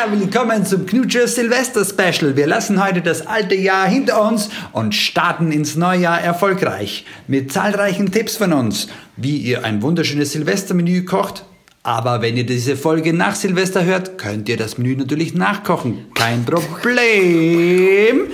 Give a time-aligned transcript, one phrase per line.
[0.00, 2.34] Ja, willkommen zum Knutscher Silvester Special.
[2.34, 7.04] Wir lassen heute das alte Jahr hinter uns und starten ins neue Jahr erfolgreich.
[7.26, 11.44] Mit zahlreichen Tipps von uns, wie ihr ein wunderschönes Silvestermenü kocht.
[11.82, 16.06] Aber wenn ihr diese Folge nach Silvester hört, könnt ihr das Menü natürlich nachkochen.
[16.14, 18.28] Kein Problem.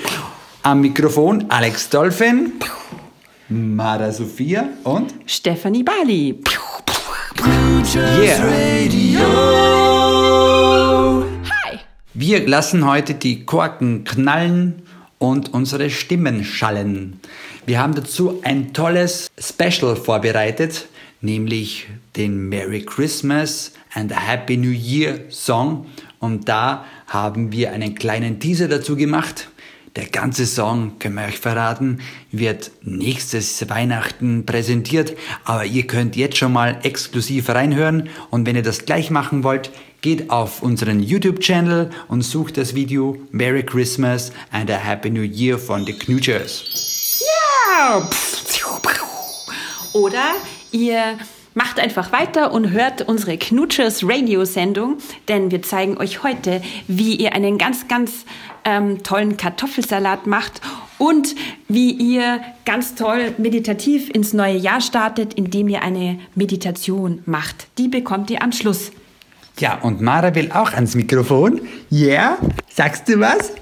[0.62, 2.52] Am Mikrofon Alex Dolphin,
[3.48, 6.38] Mara Sophia und Stephanie Bali.
[7.96, 8.38] Yeah.
[8.38, 8.86] Hi.
[12.19, 14.80] Wir lassen heute die Korken knallen
[15.19, 17.20] und unsere Stimmen schallen.
[17.66, 20.87] Wir haben dazu ein tolles Special vorbereitet,
[21.20, 25.89] nämlich den Merry Christmas and a Happy New Year Song.
[26.19, 29.51] Und da haben wir einen kleinen Teaser dazu gemacht.
[29.95, 35.14] Der ganze Song, können wir euch verraten, wird nächstes Weihnachten präsentiert,
[35.45, 39.70] aber ihr könnt jetzt schon mal exklusiv reinhören und wenn ihr das gleich machen wollt,
[40.06, 45.58] geht auf unseren YouTube-Channel und sucht das Video Merry Christmas and a Happy New Year
[45.58, 47.18] von The Knutschers.
[47.68, 48.08] Ja.
[49.92, 50.22] Oder
[50.70, 51.18] ihr
[51.54, 57.32] macht einfach weiter und hört unsere Knutschers Radio-Sendung, denn wir zeigen euch heute, wie ihr
[57.32, 58.27] einen ganz, ganz
[58.64, 60.60] ähm, tollen Kartoffelsalat macht
[60.98, 61.34] und
[61.66, 67.66] wie ihr ganz toll meditativ ins neue Jahr startet, indem ihr eine Meditation macht.
[67.77, 68.92] Die bekommt ihr am Schluss.
[69.58, 71.60] Ja, und Mara will auch ans Mikrofon.
[71.88, 72.38] Ja, yeah?
[72.68, 73.52] sagst du was?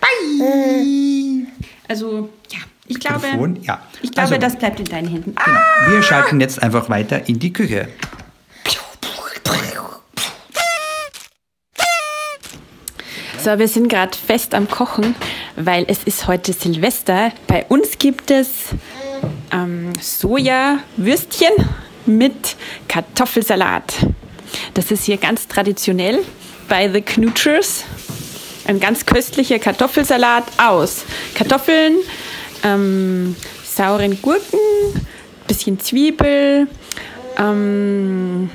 [0.00, 1.46] Bye.
[1.88, 3.80] Also, ja, ich glaube, Mikrofon, ja.
[4.02, 5.34] ich glaube Also- das bleibt in deinen Händen.
[5.42, 5.60] Genau.
[5.88, 7.88] Wir schalten jetzt einfach weiter in die Küche.
[13.42, 15.14] So, wir sind gerade fest am Kochen,
[15.56, 17.32] weil es ist heute Silvester.
[17.46, 18.64] Bei uns gibt es
[19.52, 21.52] ähm, Sojawürstchen
[22.06, 22.56] mit
[22.88, 23.94] Kartoffelsalat.
[24.74, 26.20] Das ist hier ganz traditionell
[26.68, 27.84] bei The Knutschers.
[28.66, 31.96] Ein ganz köstlicher Kartoffelsalat aus Kartoffeln,
[32.62, 33.34] ähm,
[33.64, 34.58] sauren Gurken,
[35.46, 36.68] bisschen Zwiebel,
[37.38, 38.50] ähm,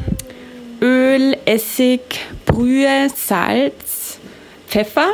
[0.82, 2.02] Öl, Essig,
[2.46, 4.20] Brühe, Salz,
[4.68, 5.14] Pfeffer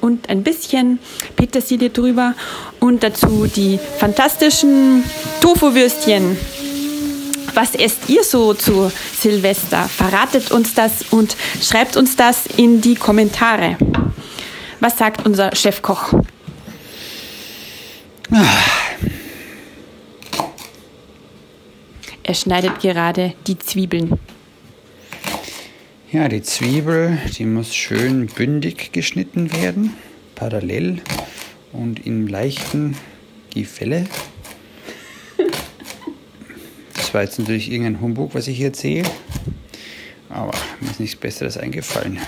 [0.00, 0.98] und ein bisschen
[1.36, 2.34] Petersilie drüber
[2.78, 5.04] und dazu die fantastischen
[5.40, 6.36] Tofu-Würstchen.
[7.54, 9.88] Was esst ihr so zu Silvester?
[9.88, 13.76] Verratet uns das und schreibt uns das in die Kommentare.
[14.78, 16.14] Was sagt unser Chefkoch?
[22.22, 24.18] Er schneidet gerade die Zwiebeln.
[26.12, 29.94] Ja, die Zwiebel, die muss schön bündig geschnitten werden,
[30.34, 31.00] parallel
[31.72, 32.96] und in leichten
[33.54, 34.06] Gefälle.
[36.94, 39.08] Das war jetzt natürlich irgendein Humbug, was ich hier erzähle,
[40.28, 40.50] aber
[40.80, 42.18] mir ist nichts Besseres eingefallen.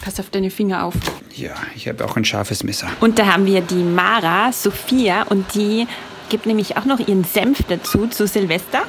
[0.00, 0.94] Pass auf deine Finger auf.
[1.34, 2.88] Ja, ich habe auch ein scharfes Messer.
[3.00, 5.88] Und da haben wir die Mara, Sophia, und die
[6.28, 8.84] gibt nämlich auch noch ihren Senf dazu zu Silvester.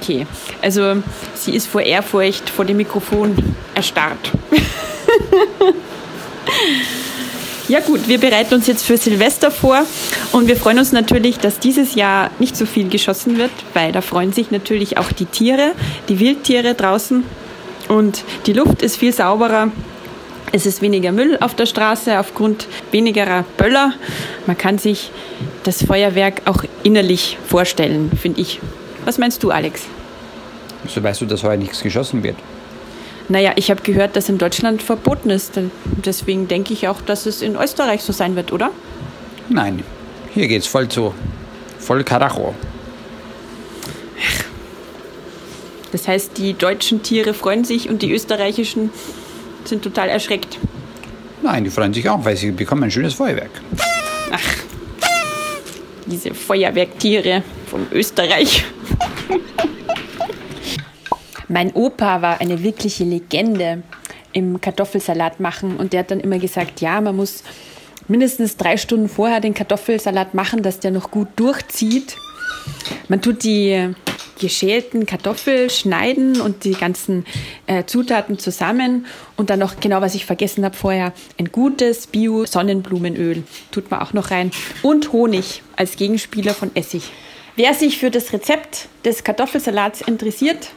[0.00, 0.26] Okay,
[0.62, 0.96] also
[1.34, 3.36] sie ist vor Ehrfurcht vor dem Mikrofon
[3.74, 4.32] erstarrt.
[7.68, 9.84] Ja gut, wir bereiten uns jetzt für Silvester vor
[10.30, 14.02] und wir freuen uns natürlich, dass dieses Jahr nicht so viel geschossen wird, weil da
[14.02, 15.72] freuen sich natürlich auch die Tiere,
[16.08, 17.24] die Wildtiere draußen
[17.88, 19.72] und die Luft ist viel sauberer.
[20.52, 23.94] Es ist weniger Müll auf der Straße aufgrund wenigerer Böller.
[24.46, 25.10] Man kann sich
[25.64, 28.60] das Feuerwerk auch innerlich vorstellen, finde ich.
[29.06, 29.82] Was meinst du, Alex?
[30.88, 32.36] So weißt du, dass heute nichts geschossen wird.
[33.28, 35.52] Naja, ich habe gehört, dass in Deutschland verboten ist.
[36.04, 38.70] Deswegen denke ich auch, dass es in Österreich so sein wird, oder?
[39.48, 39.84] Nein,
[40.34, 41.14] hier geht's voll zu.
[41.78, 42.52] Voll Karacho.
[45.92, 48.90] Das heißt, die deutschen Tiere freuen sich und die österreichischen
[49.64, 50.58] sind total erschreckt.
[51.42, 53.50] Nein, die freuen sich auch, weil sie bekommen ein schönes Feuerwerk.
[54.32, 54.56] Ach,
[56.06, 58.64] diese Feuerwerktiere von Österreich.
[61.48, 63.82] Mein Opa war eine wirkliche Legende
[64.32, 67.42] im Kartoffelsalat machen und der hat dann immer gesagt, ja, man muss
[68.08, 72.16] mindestens drei Stunden vorher den Kartoffelsalat machen, dass der noch gut durchzieht.
[73.08, 73.94] Man tut die
[74.38, 77.24] geschälten Kartoffeln schneiden und die ganzen
[77.66, 79.06] äh, Zutaten zusammen
[79.36, 84.12] und dann noch, genau was ich vergessen habe vorher, ein gutes Bio-Sonnenblumenöl tut man auch
[84.12, 84.50] noch rein
[84.82, 87.04] und Honig als Gegenspieler von Essig.
[87.54, 90.68] Wer sich für das Rezept des Kartoffelsalats interessiert,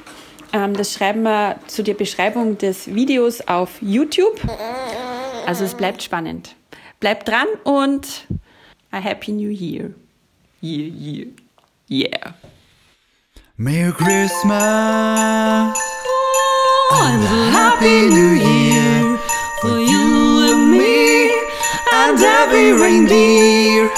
[0.51, 4.39] das schreiben wir zu der Beschreibung des Videos auf YouTube.
[5.45, 6.55] Also es bleibt spannend.
[6.99, 8.25] Bleibt dran und
[8.91, 9.93] a Happy New Year.
[10.61, 11.27] Year, year.
[11.89, 12.33] Yeah.
[13.57, 14.51] Merry Christmas
[16.91, 19.17] and a Happy New Year
[19.61, 21.31] for you and me
[21.93, 23.89] and every reindeer.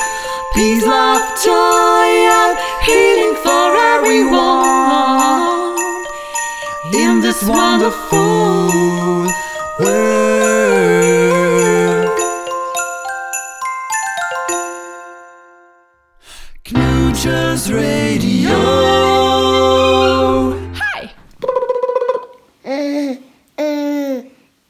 [0.53, 4.70] Peace, love, joy, and healing for everyone
[7.21, 8.69] in this wonderful
[9.79, 11.31] world.
[16.63, 18.57] Knutches Radio.
[20.81, 21.09] Hi!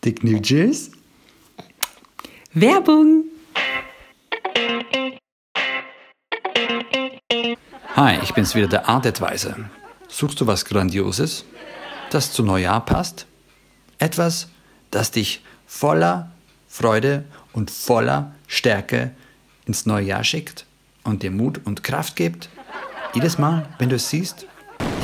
[0.03, 0.91] Die Knutches?
[2.53, 3.25] Werbung!
[7.95, 9.55] Hi, ich bin's wieder, der Art Advisor.
[10.09, 11.45] Suchst du was Grandioses,
[12.13, 13.25] das zu Neujahr passt?
[13.97, 14.49] Etwas,
[14.91, 16.31] das dich voller
[16.67, 19.11] Freude und voller Stärke
[19.65, 20.65] ins neue Jahr schickt
[21.03, 22.49] und dir Mut und Kraft gibt?
[23.13, 24.45] Jedes Mal, wenn du es siehst?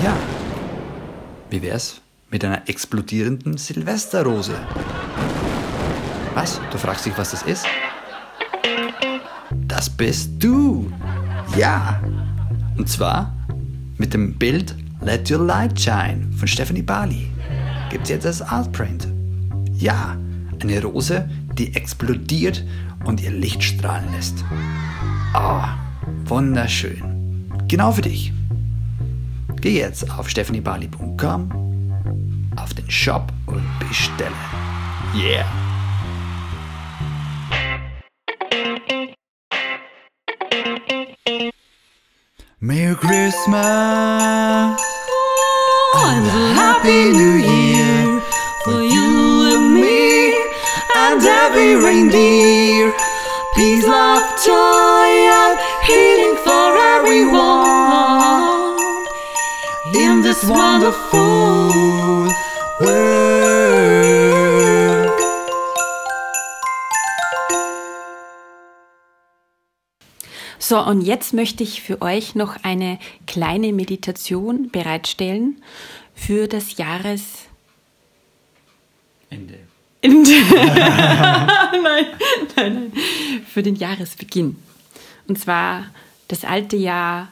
[0.03, 0.15] Ja.
[1.49, 4.55] Wie wär's mit einer explodierenden Silvesterrose?
[6.33, 6.59] Was?
[6.71, 7.65] Du fragst dich, was das ist?
[9.67, 10.91] Das bist du.
[11.57, 12.01] Ja.
[12.77, 13.33] Und zwar
[13.97, 14.75] mit dem Bild
[15.07, 17.31] Let Your Light Shine von Stephanie Bali.
[17.89, 19.07] Gibt's jetzt als Artprint.
[19.73, 20.17] Ja,
[20.61, 22.65] eine Rose, die explodiert
[23.05, 24.43] und ihr Licht strahlen lässt.
[25.33, 25.77] Ah,
[26.25, 27.49] wunderschön.
[27.69, 28.33] Genau für dich.
[29.61, 31.51] Geh jetzt auf stephaniebali.com,
[32.57, 34.35] auf den Shop und bestelle.
[35.15, 35.45] Yeah.
[42.59, 44.96] Merry Christmas
[45.95, 48.21] and a Happy New Year
[48.63, 50.33] for you and me
[50.95, 52.93] and every reindeer.
[53.55, 55.09] Peace, love, joy,
[55.41, 58.77] and healing for everyone
[59.95, 61.46] in this wonderful
[70.67, 75.63] So, und jetzt möchte ich für euch noch eine kleine Meditation bereitstellen
[76.13, 77.45] für das Jahres.
[79.29, 79.59] Ende.
[80.03, 82.05] nein, nein,
[82.57, 82.93] nein.
[83.47, 84.57] Für den Jahresbeginn.
[85.29, 85.85] Und zwar
[86.27, 87.29] das alte Jahr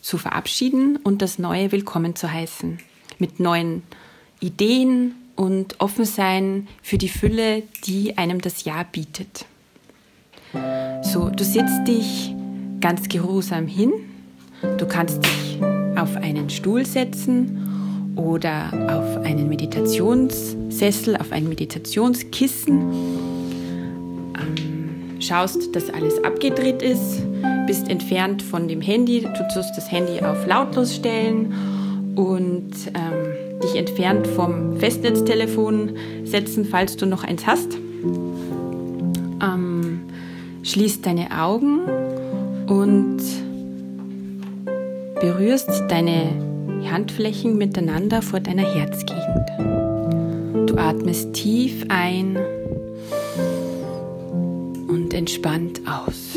[0.00, 2.78] zu verabschieden und das neue willkommen zu heißen.
[3.18, 3.82] Mit neuen
[4.38, 9.44] Ideen und offen sein für die Fülle, die einem das Jahr bietet.
[11.02, 12.34] So, du setzt dich
[12.80, 13.92] ganz geruhsam hin.
[14.78, 15.58] Du kannst dich
[15.96, 22.80] auf einen Stuhl setzen oder auf einen Meditationssessel, auf ein Meditationskissen.
[24.34, 27.22] Ähm, schaust, dass alles abgedreht ist,
[27.66, 29.20] bist entfernt von dem Handy.
[29.20, 31.52] Du tust das Handy auf lautlos stellen
[32.16, 37.76] und ähm, dich entfernt vom Festnetztelefon setzen, falls du noch eins hast.
[40.62, 41.80] Schließt deine Augen
[42.66, 43.18] und
[45.20, 46.30] berührst deine
[46.90, 49.48] Handflächen miteinander vor deiner Herzgegend.
[50.68, 52.36] Du atmest tief ein
[54.88, 56.36] und entspannt aus.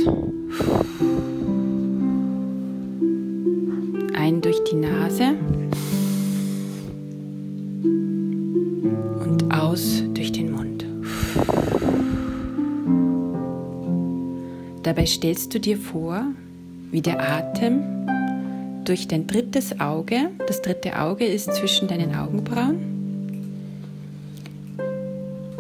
[4.16, 5.36] Ein durch die Nase
[14.91, 16.21] Dabei stellst du dir vor,
[16.91, 17.81] wie der Atem
[18.83, 22.75] durch dein drittes Auge, das dritte Auge ist zwischen deinen Augenbrauen,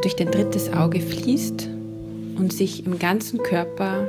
[0.01, 1.69] durch dein drittes Auge fließt
[2.39, 4.05] und sich im ganzen Körper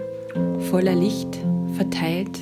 [0.72, 1.38] voller Licht
[1.76, 2.40] verteilt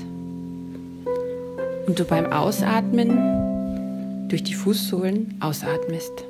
[1.87, 6.25] und du beim Ausatmen durch die Fußsohlen ausatmest.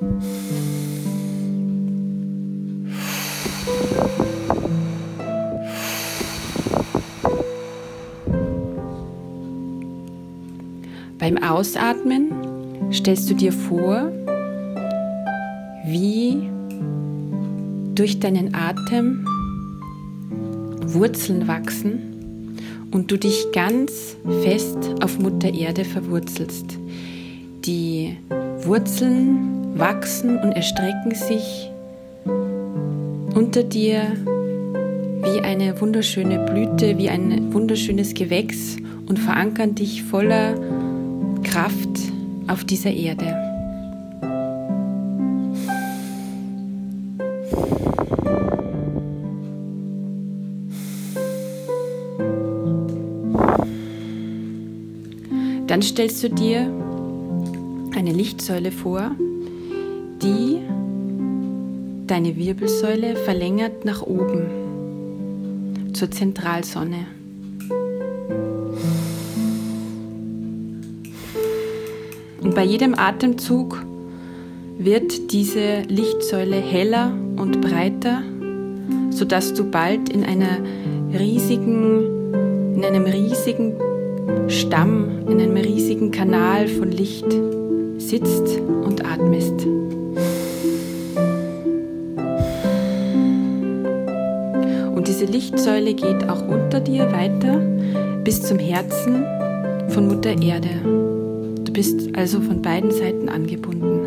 [11.31, 14.11] Beim Ausatmen stellst du dir vor,
[15.85, 16.41] wie
[17.95, 19.25] durch deinen Atem
[20.87, 22.57] Wurzeln wachsen
[22.91, 26.77] und du dich ganz fest auf Mutter Erde verwurzelst.
[27.63, 28.17] Die
[28.63, 31.71] Wurzeln wachsen und erstrecken sich
[33.35, 34.01] unter dir
[35.23, 38.75] wie eine wunderschöne Blüte, wie ein wunderschönes Gewächs
[39.07, 40.55] und verankern dich voller
[41.43, 41.89] Kraft
[42.47, 43.51] auf dieser Erde.
[55.67, 56.69] Dann stellst du dir
[57.95, 59.11] eine Lichtsäule vor,
[60.21, 60.57] die
[62.07, 67.20] deine Wirbelsäule verlängert nach oben zur Zentralsonne.
[72.51, 73.81] Und bei jedem Atemzug
[74.77, 78.23] wird diese Lichtsäule heller und breiter,
[79.09, 80.57] sodass du bald in einer
[81.17, 83.75] riesigen, in einem riesigen
[84.49, 87.25] Stamm, in einem riesigen Kanal von Licht
[87.99, 89.65] sitzt und atmest.
[94.93, 97.61] Und diese Lichtsäule geht auch unter dir weiter
[98.25, 99.23] bis zum Herzen
[99.87, 101.20] von Mutter Erde.
[101.71, 104.01] Du bist also von beiden Seiten angebunden.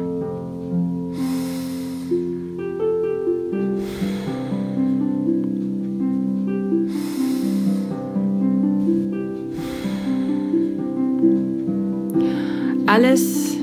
[12.86, 13.56] Alles,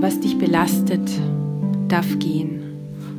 [0.00, 1.08] was dich belastet,
[1.86, 2.62] darf gehen.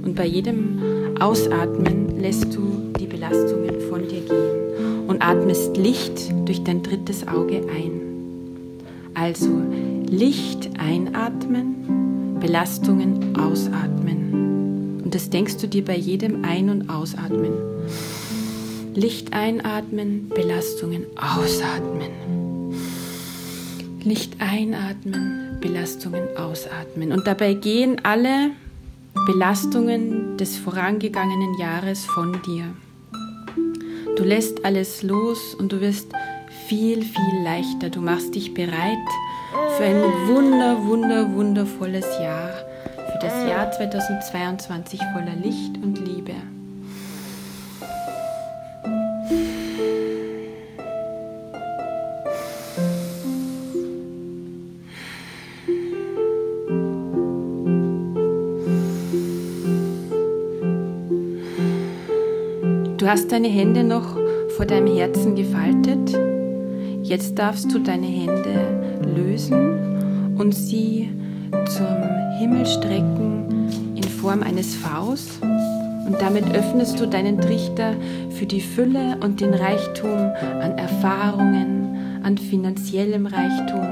[0.04, 0.82] Und bei jedem
[1.22, 7.62] Ausatmen lässt du die Belastungen von dir gehen und atmest Licht durch dein drittes Auge
[7.74, 8.02] ein.
[9.14, 9.48] Also
[10.12, 15.00] Licht einatmen, Belastungen ausatmen.
[15.06, 17.54] Und das denkst du dir bei jedem Ein- und Ausatmen.
[18.94, 22.12] Licht einatmen, Belastungen ausatmen.
[24.04, 27.14] Licht einatmen, Belastungen ausatmen.
[27.14, 28.52] Und dabei gehen alle
[29.26, 32.66] Belastungen des vorangegangenen Jahres von dir.
[34.18, 36.08] Du lässt alles los und du wirst
[36.68, 37.90] viel, viel leichter.
[37.90, 38.98] Du machst dich bereit
[39.78, 42.50] für ein wunder, wunder, wundervolles Jahr.
[43.12, 46.34] Für das Jahr 2022 voller Licht und Liebe.
[62.98, 64.16] Du hast deine Hände noch
[64.56, 66.18] vor deinem Herzen gefaltet.
[67.02, 71.10] Jetzt darfst du deine Hände lösen und sie
[71.68, 71.88] zum
[72.40, 75.40] Himmel strecken in Form eines Vs.
[75.42, 77.94] Und damit öffnest du deinen Trichter
[78.32, 80.32] für die Fülle und den Reichtum
[80.62, 83.86] an Erfahrungen, an finanziellem Reichtum,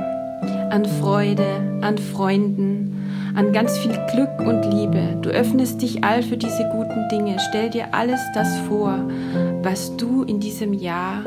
[0.71, 5.17] an Freude, an Freunden, an ganz viel Glück und Liebe.
[5.21, 7.37] Du öffnest dich all für diese guten Dinge.
[7.49, 8.99] Stell dir alles das vor,
[9.61, 11.23] was du in diesem Jahr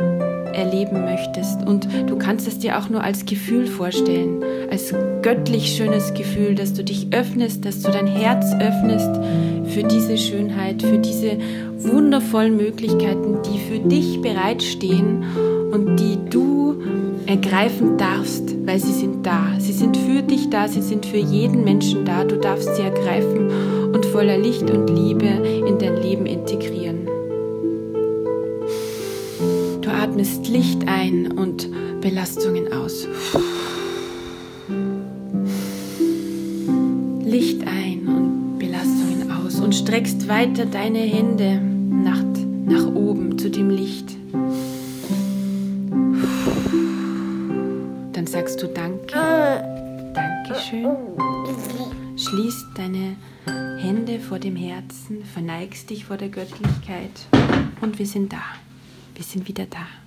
[0.54, 1.66] erleben möchtest.
[1.66, 6.72] Und du kannst es dir auch nur als Gefühl vorstellen, als göttlich schönes Gefühl, dass
[6.72, 9.10] du dich öffnest, dass du dein Herz öffnest
[9.66, 11.38] für diese Schönheit, für diese
[11.78, 15.24] wundervollen Möglichkeiten, die für dich bereitstehen
[15.72, 16.76] und die du
[17.26, 19.54] ergreifen darfst, weil sie sind da.
[19.58, 22.24] Sie sind für dich da, sie sind für jeden Menschen da.
[22.24, 23.50] Du darfst sie ergreifen
[23.92, 25.26] und voller Licht und Liebe
[25.66, 26.81] in dein Leben integrieren.
[30.12, 31.70] Atmest Licht ein und
[32.02, 33.08] Belastungen aus.
[37.24, 42.22] Licht ein und Belastungen aus und streckst weiter deine Hände nach,
[42.66, 44.14] nach oben zu dem Licht.
[48.12, 49.14] Dann sagst du Danke.
[50.12, 50.94] Dankeschön.
[52.18, 53.16] Schließt deine
[53.78, 57.28] Hände vor dem Herzen, verneigst dich vor der Göttlichkeit
[57.80, 58.42] und wir sind da.
[59.14, 60.01] Wir sind wieder da.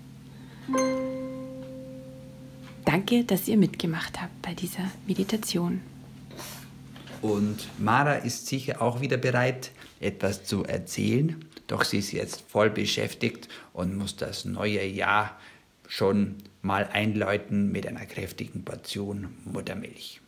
[2.85, 5.81] Danke, dass ihr mitgemacht habt bei dieser Meditation.
[7.21, 11.43] Und Mara ist sicher auch wieder bereit, etwas zu erzählen.
[11.67, 15.39] Doch sie ist jetzt voll beschäftigt und muss das neue Jahr
[15.87, 20.21] schon mal einläuten mit einer kräftigen Portion Muttermilch.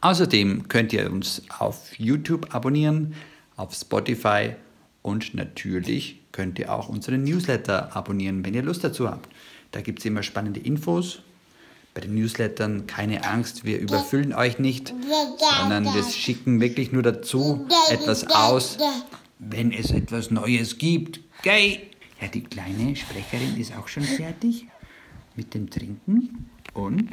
[0.00, 3.14] Außerdem könnt ihr uns auf YouTube abonnieren,
[3.56, 4.54] auf Spotify
[5.02, 9.28] und natürlich könnt ihr auch unseren Newsletter abonnieren, wenn ihr Lust dazu habt.
[9.72, 11.22] Da gibt es immer spannende Infos.
[11.94, 14.94] Bei den Newslettern keine Angst, wir überfüllen euch nicht,
[15.60, 18.78] sondern wir schicken wirklich nur dazu etwas aus,
[19.40, 21.20] wenn es etwas Neues gibt.
[21.42, 21.80] Gay!
[22.20, 24.66] Ja, die kleine Sprecherin ist auch schon fertig
[25.34, 27.08] mit dem Trinken und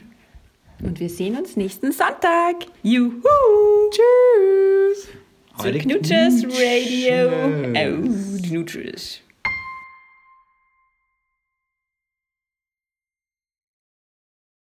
[0.84, 2.68] Und wir sehen uns nächsten Sonntag.
[2.84, 3.22] Juhu!
[3.90, 4.77] tschüss!
[5.60, 7.32] Zu Knutschers Radio.
[7.32, 9.22] Oh, die Knutschers.